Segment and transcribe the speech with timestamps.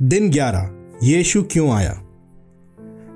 [0.00, 0.70] दिन ग्यारह,
[1.02, 2.00] यीशु क्यों आया?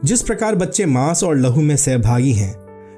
[0.05, 2.53] जिस प्रकार बच्चे मांस और लहू में सहभागी हैं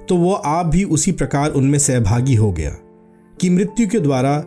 [0.07, 2.71] तो वो आप भी उसी प्रकार उनमें सहभागी हो गया,
[3.41, 4.45] कि मृत्यु के द्वारा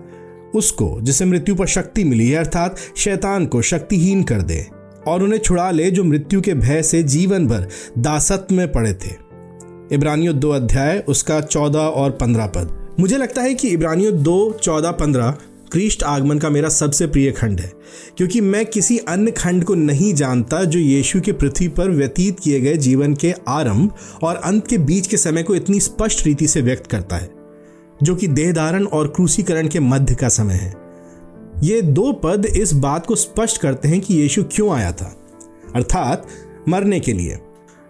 [0.55, 4.65] उसको, जिसे मृत्यु पर शक्ति मिली है, अर्थात शैतान को शक्तिहीन कर दे,
[5.07, 9.15] और उन्हें छुड़ा ले जो मृत्यु के भय से जीवन भर दासत्व में पड़े थे।
[9.91, 14.91] इब्रानियों दो अध्याय, उसका चौदह और पंद्रह पद। मुझे लगता है कि इब्रानियों दो, चौदह,
[14.91, 15.37] पंद्रह
[15.73, 17.71] क्रिस्ट आगमन का मेरा सबसे प्रिय खंड है,
[18.17, 22.59] क्योंकि मैं किसी अन्य खंड को नहीं जानता जो यीशु के पृथ्वी पर व्यतीत किए
[22.61, 23.93] गए जीवन के आरंभ
[24.23, 27.29] और अंत के बीच के समय को इतनी स्पष्ट रीति से व्यक्त करता है,
[28.03, 30.73] जो कि देहधारण और क्रूसीकरण के मध्य का समय है।
[31.63, 35.15] ये दो पद इस बात को स्पष्ट करते हैं कि यीशु क्यों आया था,
[35.75, 36.27] अर्थात
[36.69, 37.39] मरने के लिए।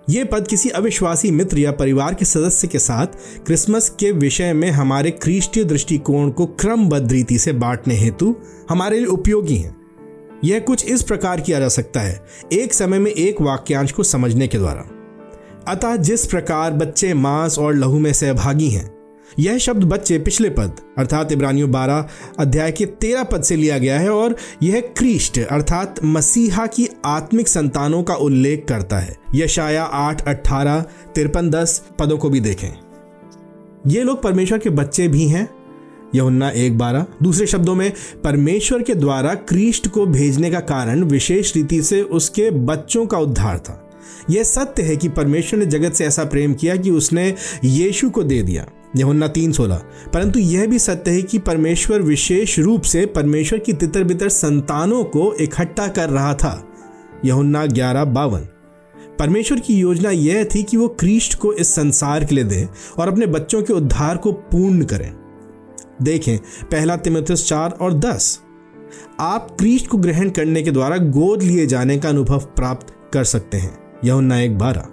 [0.09, 3.07] ये पद किसी अविश्वासी मित्र या परिवार के सदस्य के साथ
[3.45, 8.35] क्रिसमस के विषय में हमारे क्रिस्टीय दृष्टिकोण को क्रमबद्ध रीति से बांटने हेतु
[8.69, 9.75] हमारे लिए उपयोगी हैं।
[10.43, 14.47] यह कुछ इस प्रकार किया जा सकता है, एक समय में एक वाक्यांश को समझने
[14.47, 14.85] के द्वारा।
[15.67, 18.92] अतः जिस प्रकार बच्चे मांस और लहू में सहभागी हैं
[19.39, 22.07] यह शब्द बच्चे पिछले पद, अर्थात इब्रानियों बारह
[22.39, 27.47] अध्याय के तेरह पद से लिया गया है और यह क्रिस्ट अर्थात मसीहा की आत्मिक
[27.47, 32.69] संतानों का उल्लेख करता है। यशाया आठ, अट्ठारह, तिरपन, दस पदों को भी देखें।
[33.87, 35.49] ये लोग परमेश्वर के बच्चे भी हैं।
[36.15, 41.55] यहुन्ना एक, बारह। दूसरे शब्दों में, परमेश्वर के द्वारा क्रिस्ट को भेजने का कारण विशेष
[41.55, 43.89] रीति से उसके बच्चों का उद्धार था।
[44.29, 48.23] यह सत्य है कि परमेश्वर ने जगत से ऐसा प्रेम किया कि उसने यीशु को
[48.23, 49.81] दे दिया। यहुन्ना तीन सोलह।
[50.13, 55.03] परंतु यह भी सत्य है कि परमेश्वर विशेष रूप से परमेश्वर की तितर बितर संतानों
[55.03, 56.67] को इकट्ठा कर रहा था।
[57.25, 58.47] यहुन्ना ग्यारह, बावन।
[59.19, 63.07] परमेश्वर की योजना यह थी कि वो क्रिस्ट को इस संसार के लिए दे और
[63.07, 65.15] अपने बच्चों के उद्धार को पूर्ण करें।
[66.01, 66.37] देखें,
[66.71, 68.39] पहला तिमोथियस चार और दस।
[69.19, 73.57] आप क्रिस्ट को ग्रहण करने के द्वारा गोद लिए जाने का अनुभव प्राप्त कर सकते
[73.57, 74.87] हैं। यहुन्ना एक बारह।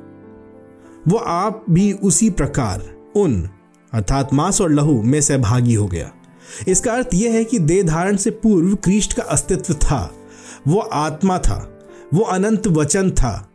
[1.09, 3.49] वो आप भी उसी प्रकार, उन
[3.93, 6.11] अर्थात मांस और लहू में सहभागी हो गया।
[6.69, 10.15] इसका अर्थ यह है कि देह धारण से पूर्व क्रिस्ट का अस्तित्व था।
[10.69, 11.79] वो आत्मा था।
[12.15, 13.51] वो अनंत वचन था।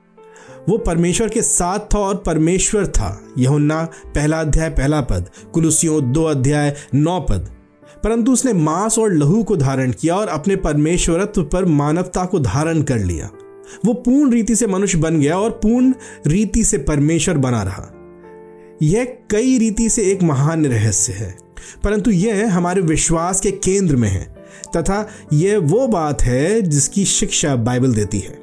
[0.69, 6.23] वो परमेश्वर के साथ था और परमेश्वर था। यहुन्ना, पहला अध्याय, पहला पद, कुलुसियों, दो
[6.23, 7.49] अध्याय, नौ पद।
[8.03, 12.81] परंतु उसने मांस और लहू को धारण किया और अपने परमेश्वरत्व पर मानवता को धारण
[12.81, 13.29] कर लिया।
[13.85, 15.93] वो पूर्ण रीति से मनुष्य बन गया और पूर्ण
[16.27, 18.04] रीति से परमेश्वर बना रहा।
[18.83, 21.35] यह कई रीति से एक महान रहस्य है,
[21.83, 24.23] परंतु यह हमारे विश्वास के केंद्र में है,
[24.77, 28.37] तथा यह वो बात है जिसकी शिक्षा बाइबल देती है,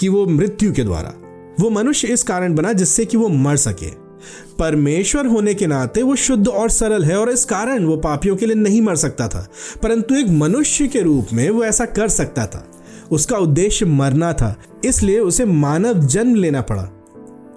[0.00, 1.14] कि वो मृत्यु के द्वारा,
[1.60, 3.90] वो मनुष्य इस कारण बना जिससे कि वो मर सके।
[4.58, 8.46] परमेश्वर होने के नाते वो शुद्ध और सरल है, और इस कारण वो पापियों के
[8.46, 9.46] लिए नहीं मर सकता था,
[9.82, 12.66] परंतु एक मनुष्य के रूप में वो ऐसा कर सकता था।
[13.10, 16.88] उसका उद्देश्य मरना था, इसलिए उसे मानव जन्म लेना पड़ा।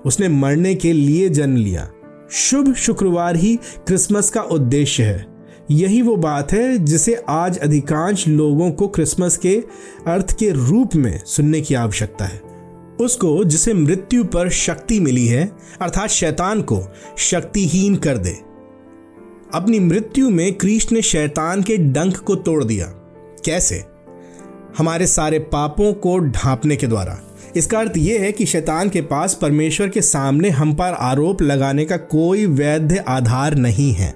[0.05, 1.91] उसने मरने के लिए जन्म लिया।
[2.31, 3.55] शुभ शुक्रवार ही
[3.87, 5.33] क्रिसमस का उद्देश्य है।
[5.71, 9.63] यही वो बात है जिसे आज अधिकांश लोगों को क्रिसमस के
[10.07, 12.41] अर्थ के रूप में सुनने की आवश्यकता है।
[13.01, 16.83] उसको जिसे मृत्यु पर शक्ति मिली है, अर्थात शैतान को
[17.17, 18.37] शक्तिहीन कर दे।
[19.53, 22.85] अपनी मृत्यु में क्रिस्ट ने शैतान के डंक को तोड़ दिया।
[23.45, 23.83] कैसे?
[24.77, 29.39] हमारे सारे पापों को ढांपने के द्वारा। इसका अर्थ यह है कि शैतान के पास
[29.41, 34.13] परमेश्वर के सामने हम पर आरोप लगाने का कोई वैध आधार नहीं है।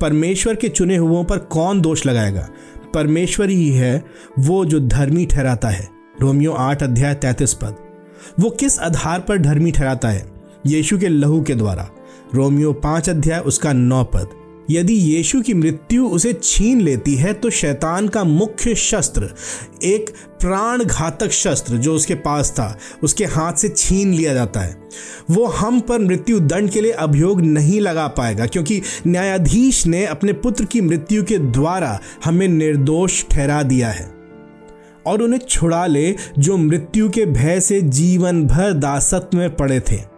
[0.00, 2.48] परमेश्वर के चुने हुओं पर कौन दोष लगाएगा?
[2.94, 4.04] परमेश्वर ही है,
[4.38, 5.88] वो जो धर्मी ठहराता है।
[6.20, 7.76] रोमियो आठ अध्याय तैतीस पद।
[8.40, 10.32] वो किस आधार पर धर्मी ठहराता है?
[10.66, 11.90] यीशु के लहू के द्वारा।
[12.34, 14.28] रोमियो पाँच अध्याय उसका नौ पद।
[14.70, 19.28] यदि यीशु की मृत्यु उसे छीन लेती है तो शैतान का मुख्य शस्त्र,
[19.82, 24.76] एक प्राण घातक शस्त्र जो उसके पास था, उसके हाथ से छीन लिया जाता है।
[25.30, 30.32] वो हम पर मृत्यु दंड के लिए अभियोग नहीं लगा पाएगा, क्योंकि न्यायाधीश ने अपने
[30.32, 34.18] पुत्र की मृत्यु के द्वारा हमें निर्दोष ठहरा दिया है।
[35.06, 40.17] और उन्हें छुड़ा ले जो मृत्यु के भय से जीवन भर दासत्व में पड़े थे।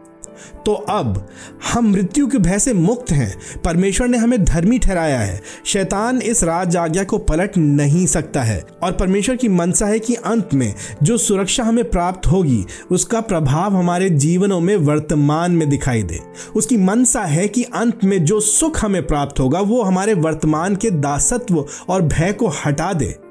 [0.67, 1.29] तो अब
[1.73, 6.45] हम मृत्यु के भय से मुक्त हैं। परमेश्वर ने हमें धर्मी ठहराया है। शैतान इस
[6.45, 10.75] राज आज्ञा को पलट नहीं सकता है। और परमेश्वर की मनसा है कि अंत में
[11.03, 16.21] जो सुरक्षा हमें प्राप्त होगी, उसका प्रभाव हमारे जीवनों में वर्तमान में दिखाई दे।
[16.57, 20.91] उसकी मनसा है कि अंत में जो सुख हमें प्राप्त होगा, वो हमारे वर्तमान के
[20.91, 23.30] दासत्व और भय को हटा दे।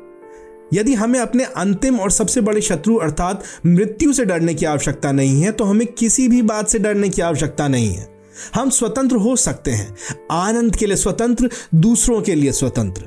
[0.73, 5.41] यदि हमें अपने अंतिम और सबसे बड़े शत्रु अर्थात मृत्यु से डरने की आवश्यकता नहीं
[5.41, 8.07] है तो हमें किसी भी बात से डरने की आवश्यकता नहीं है।
[8.55, 9.95] हम स्वतंत्र हो सकते हैं,
[10.31, 13.01] आनंद के लिए स्वतंत्र, दूसरों के लिए स्वतंत्र।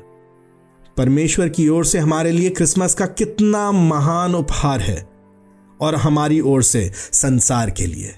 [0.97, 5.09] परमेश्वर की ओर से हमारे लिए क्रिसमस का कितना महान उपहार है,
[5.81, 8.15] और हमारी ओर से संसार के लिए।